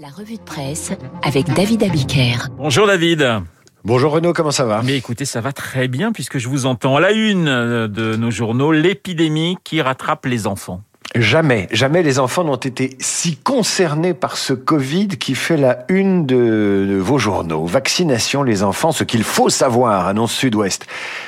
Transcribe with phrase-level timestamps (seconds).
[0.00, 0.92] La revue de presse
[1.24, 2.50] avec David Abiker.
[2.56, 3.42] Bonjour David.
[3.82, 4.80] Bonjour Renaud, comment ça va?
[4.84, 7.46] Mais écoutez, ça va très bien puisque je vous entends à la une
[7.88, 10.82] de nos journaux, l'épidémie qui rattrape les enfants.
[11.20, 16.26] Jamais, jamais les enfants n'ont été si concernés par ce Covid qui fait la une
[16.26, 17.66] de, vos journaux.
[17.66, 20.86] Vaccination, les enfants, ce qu'il faut savoir, annonce Sud-Ouest.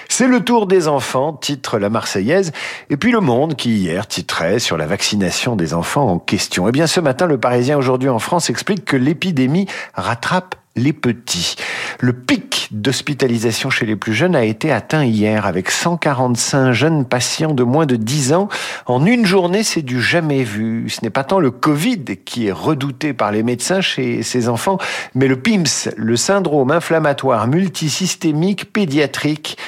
[0.09, 2.53] C'est le tour des enfants, titre la Marseillaise.
[2.89, 6.69] Et puis Le Monde, qui hier titrait sur la vaccination des enfants en question.
[6.69, 11.57] Eh bien, ce matin, le Parisien aujourd'hui en France explique que l'épidémie rattrape les petits.
[11.99, 17.53] Le pic d'hospitalisation chez les plus jeunes a été atteint hier avec 145 jeunes patients
[17.53, 18.49] de moins de 10 ans.
[18.87, 20.89] En une journée, c'est du jamais vu.
[20.89, 24.79] Ce n'est pas tant le Covid qui est redouté par les médecins chez ces enfants,
[25.15, 29.59] mais le PIMS, le syndrome inflammatoire multisystémique pédiatrique.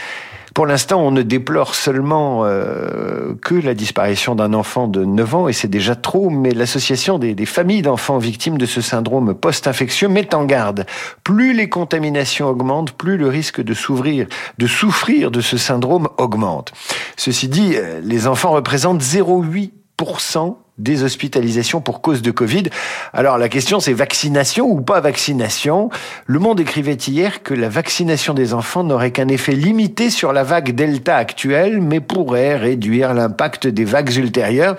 [0.55, 5.49] Pour l'instant, on ne déplore seulement euh, que la disparition d'un enfant de 9 ans,
[5.49, 10.35] et c'est déjà trop, mais l'association des, familles d'enfants victimes de ce syndrome post-infectieux met
[10.35, 10.87] en garde.
[11.25, 14.27] Plus les contaminations augmentent, plus le risque de s'ouvrir,
[14.59, 16.73] de souffrir de ce syndrome augmente.
[17.17, 22.65] Ceci dit, euh, les enfants représentent 0,8% des hospitalisations pour cause de Covid.
[23.13, 25.91] Alors la question c'est vaccination ou pas vaccination?
[26.27, 30.43] Le Monde écrivait hier que la vaccination des enfants n'aurait qu'un effet limité sur la
[30.43, 34.77] vague Delta actuelle, mais pourrait réduire l'impact des vagues ultérieures.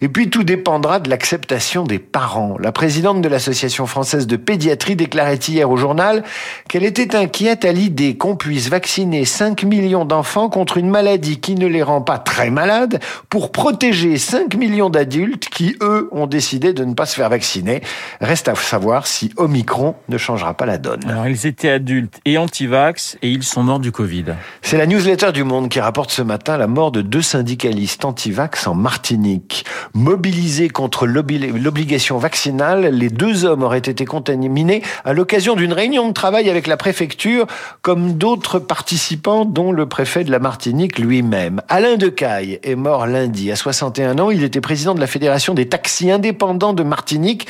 [0.00, 2.56] Et puis tout dépendra de l'acceptation des parents.
[2.60, 6.22] La présidente de l'Association française de pédiatrie déclarait hier au journal
[6.68, 11.54] qu'elle était inquiète à l'idée qu'on puisse vacciner 5 millions d'enfants contre une maladie qui
[11.54, 16.72] ne les rend pas très malades pour protéger 5 millions d'adultes qui, eux, ont décidé
[16.72, 17.82] de ne pas se faire vacciner.
[18.20, 21.00] Reste à savoir si Omicron ne changera pas la donne.
[21.08, 24.24] Alors, ils étaient adultes et anti-vax et ils sont morts du Covid.
[24.62, 28.66] C'est la newsletter du Monde qui rapporte ce matin la mort de deux syndicalistes anti-vax
[28.66, 29.64] en Martinique.
[29.94, 36.12] Mobilisés contre l'obligation vaccinale, les deux hommes auraient été contaminés à l'occasion d'une réunion de
[36.12, 37.46] travail avec la préfecture,
[37.82, 41.60] comme d'autres participants, dont le préfet de la Martinique lui-même.
[41.68, 44.30] Alain Decaille est mort lundi à 61 ans.
[44.30, 47.46] Il était président de la Fédération des taxis indépendants de Martinique.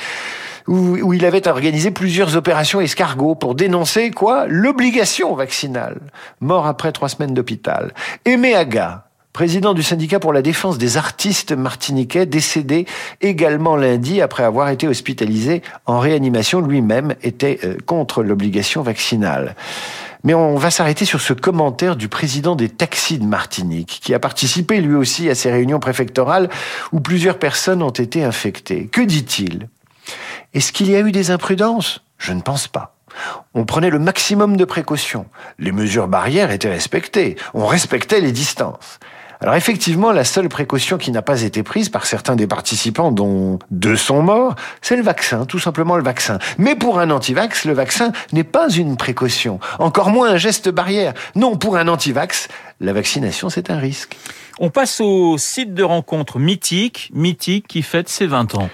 [0.69, 6.01] Où, il avait organisé plusieurs opérations escargots pour dénoncer quoi L'obligation vaccinale.
[6.41, 7.93] Mort après trois semaines d'hôpital.
[8.25, 12.87] Aimé Aga, président du syndicat pour la défense des artistes martiniquais, décédé
[13.21, 19.57] également lundi après avoir été hospitalisé en réanimation, lui-même était euh, contre l'obligation vaccinale.
[20.25, 24.19] Mais on va s'arrêter sur ce commentaire du président des taxis de Martinique, qui a
[24.19, 26.49] participé lui aussi à ces réunions préfectorales
[26.93, 28.87] où plusieurs personnes ont été infectées.
[28.87, 29.69] Que dit-il?
[30.55, 32.03] Est-ce qu'il y a eu des imprudences?
[32.19, 32.97] Je ne pense pas.
[33.55, 35.27] On prenait le maximum de précautions.
[35.59, 37.37] Les mesures barrières étaient respectées.
[37.53, 38.99] On respectait les distances.
[39.43, 43.59] Alors effectivement, la seule précaution qui n'a pas été prise par certains des participants, dont
[43.73, 46.39] deux sont morts, c'est le vaccin, tout simplement le vaccin.
[46.59, 51.13] Mais pour un antivax, le vaccin n'est pas une précaution, encore moins un geste barrière.
[51.35, 52.47] Non, pour un antivax,
[52.81, 54.17] la vaccination, c'est un risque.
[54.61, 58.71] On passe au site de rencontre mythique, mythique qui fête ses 20 ans.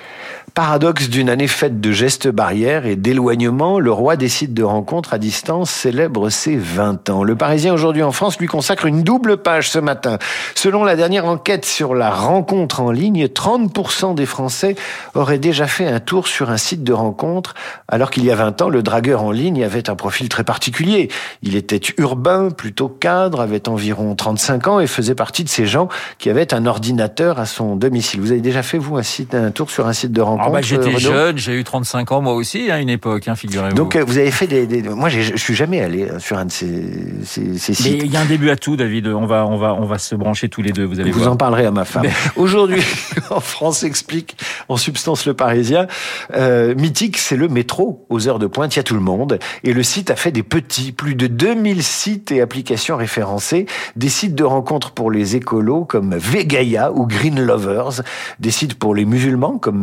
[0.58, 5.18] Paradoxe d'une année faite de gestes barrières et d'éloignement, le roi sites de rencontres à
[5.18, 7.22] distance célèbre ses 20 ans.
[7.22, 10.18] Le Parisien aujourd'hui en France lui consacre une double page ce matin.
[10.56, 14.74] Selon la dernière enquête sur la rencontre en ligne, 30% des Français
[15.14, 17.54] auraient déjà fait un tour sur un site de rencontre,
[17.86, 21.08] alors qu'il y a 20 ans, le dragueur en ligne avait un profil très particulier.
[21.42, 25.88] Il était urbain, plutôt cadre, avait environ 35 ans et faisait partie de ces gens
[26.18, 28.20] qui avaient un ordinateur à son domicile.
[28.20, 30.47] Vous avez déjà fait, vous, un, site, un tour sur un site de rencontre?
[30.48, 33.74] Ah bah, J'étais jeune, j'ai eu 35 ans moi aussi à une époque, hein, figurez-vous.
[33.74, 34.66] Donc vous avez fait des...
[34.66, 34.82] des...
[34.82, 37.98] Moi, je suis jamais allé sur un de ces, ces, ces sites.
[38.00, 39.08] Mais il y a un début à tout, David.
[39.08, 41.32] On va, on va, on va se brancher tous les deux, vous allez vous voir.
[41.32, 42.02] en parlerez à ma femme.
[42.04, 42.12] Mais...
[42.36, 42.82] Aujourd'hui,
[43.30, 44.36] en France explique
[44.68, 45.86] en substance le Parisien,
[46.34, 48.06] euh, mythique, c'est le métro.
[48.08, 49.38] Aux heures de pointe, il y a tout le monde.
[49.64, 53.66] Et le site a fait des petits, plus de 2000 sites et applications référencés,
[53.96, 58.02] des sites de rencontres pour les écolos comme Vegaya ou Green Lovers,
[58.38, 59.78] des sites pour les musulmans comme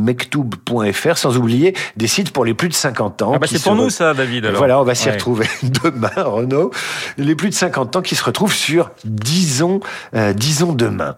[1.15, 3.31] Sans oublier des sites pour les plus de 50 ans.
[3.35, 4.45] Ah bah c'est pour nous ça, David.
[4.45, 4.57] Alors.
[4.57, 5.13] Voilà, on va s'y ouais.
[5.13, 5.47] retrouver
[5.83, 6.71] demain, Renaud.
[7.17, 9.79] Les plus de 50 ans qui se retrouvent sur Disons,
[10.15, 11.15] euh, Disons demain.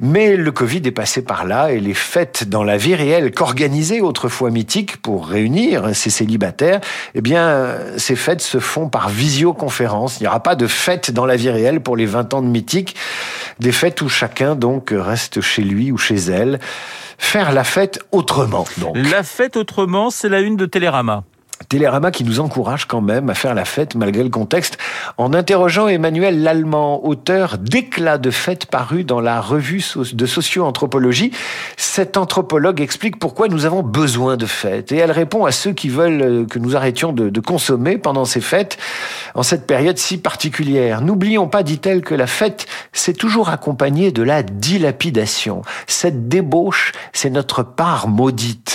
[0.00, 4.00] Mais le Covid est passé par là et les fêtes dans la vie réelle qu'organisaient
[4.00, 6.80] autrefois mythiques pour réunir ces célibataires,
[7.14, 10.18] eh bien, ces fêtes se font par visioconférence.
[10.20, 12.48] Il n'y aura pas de fête dans la vie réelle pour les 20 ans de
[12.48, 12.96] mythique.
[13.60, 16.60] Des fêtes où chacun donc reste chez lui ou chez elle.
[17.18, 18.64] Faire la fête autrement,
[18.94, 21.24] La fête autrement, c'est la une de Télérama.
[21.68, 24.78] Télérama qui nous encourage quand même à faire la fête malgré le contexte
[25.16, 31.32] en interrogeant Emmanuel Lallemand, auteur d'éclats de fête paru dans la revue de socio-anthropologie.
[31.76, 35.88] Cet anthropologue explique pourquoi nous avons besoin de fêtes et elle répond à ceux qui
[35.88, 38.78] veulent euh, que nous arrêtions de, de consommer pendant ces fêtes
[39.34, 41.00] en cette période si particulière.
[41.00, 45.62] N'oublions pas, dit-elle, que la fête, c'est toujours accompagné de la dilapidation.
[45.86, 48.67] Cette débauche, c'est notre part maudite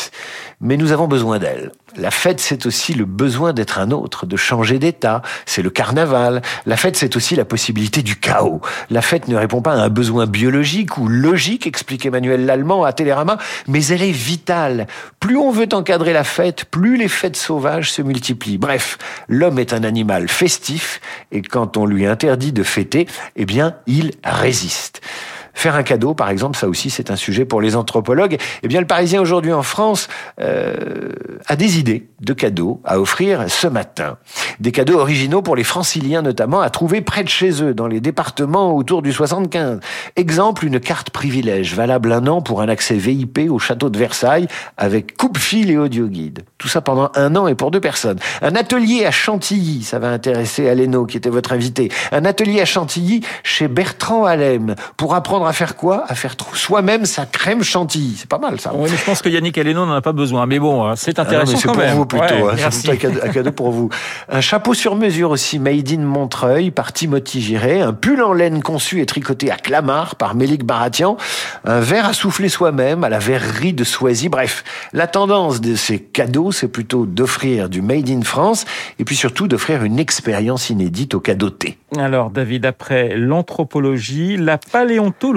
[0.64, 1.72] mais nous avons besoin d'elle.
[1.98, 5.22] La fête, c'est aussi le besoin d'être un autre, de changer d'état.
[5.46, 6.42] C'est le carnaval.
[6.66, 8.62] La fête, c'est aussi la possibilité du chaos.
[8.90, 12.94] La fête ne répond pas à un besoin biologique ou logique, explique Emmanuel Lallemand à
[12.94, 13.38] Télérama,
[13.68, 14.88] mais elle est vitale.
[15.20, 18.58] Plus on veut encadrer la fête, plus les fêtes sauvages se multiplient.
[18.58, 21.02] Bref, l'homme est un animal festif
[21.32, 25.02] et quand on lui interdit de fêter, eh bien, il résiste.
[25.54, 28.38] Faire un cadeau, par exemple, ça aussi c'est un sujet pour les anthropologues.
[28.64, 30.08] Eh bien, le Parisien aujourd'hui en France
[30.42, 31.10] euh,
[31.48, 34.18] a des idées de cadeaux à offrir ce matin.
[34.60, 38.00] Des cadeaux originaux pour les franciliens notamment, à trouver près de chez eux, dans les
[38.00, 39.80] départements autour du 75.
[40.16, 44.48] Exemple, une carte privilège, valable un an pour un accès VIP au château de Versailles,
[44.78, 46.46] avec coupe-fil et audio-guide.
[46.58, 48.20] Tout ça pendant un an et pour deux personnes.
[48.42, 51.92] Un atelier à Chantilly, ça va intéresser Aléno, qui était votre invité.
[52.12, 56.06] Un atelier à Chantilly chez Bertrand Alem, pour apprendre à faire quoi?
[56.08, 58.16] À faire soi-même sa crème chantilly.
[58.18, 58.72] C'est pas mal ça.
[58.74, 60.46] Oui, mais je pense que Yannick Aleno n'en a pas besoin.
[60.46, 61.90] Mais bon, hein, c'est intéressant ah quand même.
[61.90, 62.50] C'est pour vous plutôt.
[62.50, 62.70] Hein.
[62.72, 63.90] c'est un cadeau, pour vous.
[64.30, 67.82] Un chapeau sur mesure aussi, made in Montreuil par Timothy Giré.
[67.82, 71.18] Un pull en laine conçu et tricoté à Clamart par Mélic Baratian.
[71.66, 74.30] Un verre à souffler soi-même à la verrerie de Soisy.
[74.30, 74.64] Bref,
[74.94, 78.66] la tendance de ces cadeaux, c'est plutôt d'offrir du made in France
[79.00, 81.78] et puis surtout d'offrir une expérience inédite au cadeauté.
[81.98, 85.33] Alors, David, après l'anthropologie, la paléontologie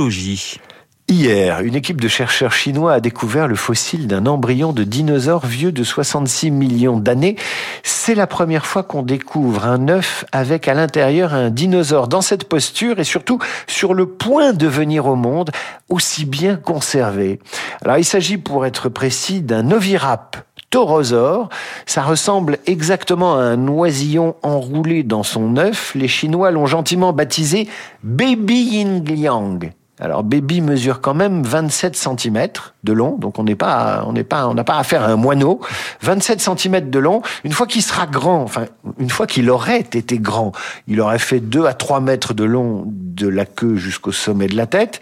[1.08, 5.72] Hier, une équipe de chercheurs chinois a découvert le fossile d'un embryon de dinosaure vieux
[5.72, 7.36] de 66 millions d'années.
[7.82, 12.44] C'est la première fois qu'on découvre un œuf avec à l'intérieur un dinosaure dans cette
[12.44, 15.50] posture et surtout sur le point de venir au monde
[15.88, 17.38] aussi bien conservé.
[17.82, 20.36] Alors il s'agit pour être précis d'un ovirap
[20.68, 21.48] taurosaure.
[21.86, 25.94] Ça ressemble exactement à un oisillon enroulé dans son œuf.
[25.94, 27.66] Les Chinois l'ont gentiment baptisé
[28.02, 29.60] Baby Yin Liang.
[29.98, 32.48] Alors Baby mesure quand même 27 cm
[32.84, 35.16] de long, donc on n'est pas, on n'est pas, on n'a pas affaire à un
[35.16, 35.60] moineau.
[36.02, 37.22] 27 cm de long.
[37.44, 38.66] Une fois qu'il sera grand, enfin
[38.98, 40.52] une fois qu'il aurait été grand,
[40.86, 44.56] il aurait fait 2 à 3 mètres de long de la queue jusqu'au sommet de
[44.56, 45.00] la tête.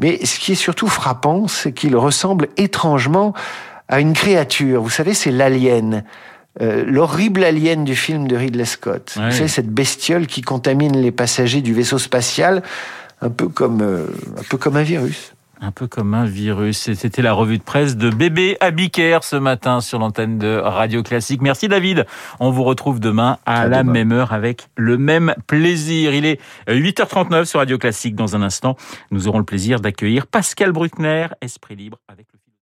[0.00, 3.34] Mais ce qui est surtout frappant, c'est qu'il ressemble étrangement
[3.88, 4.82] à une créature.
[4.82, 6.02] Vous savez, c'est l'alien.
[6.60, 9.14] Euh, l'horrible alien du film de Ridley Scott.
[9.16, 12.62] Vous savez, cette bestiole qui contamine les passagers du vaisseau spatial
[13.24, 14.06] un peu comme, euh,
[14.38, 15.34] un, peu comme un virus.
[15.60, 16.92] Un peu comme un virus.
[16.92, 21.40] C'était la revue de presse de Bébé Abiker ce matin sur l'antenne de Radio Classique.
[21.40, 22.04] Merci David.
[22.38, 26.12] On vous retrouve demain à, la même heure avec le même plaisir.
[26.12, 26.38] Il est
[26.68, 28.14] 8h39 sur Radio Classique.
[28.14, 28.76] Dans un instant,
[29.10, 32.43] nous aurons le plaisir d'accueillir Pascal Bruckner, Esprit Libre avec le